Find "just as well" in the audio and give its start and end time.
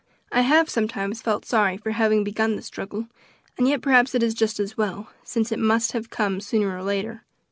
4.33-5.11